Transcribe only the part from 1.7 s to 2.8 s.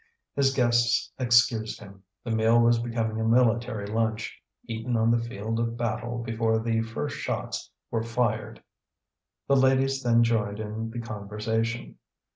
him; the meal was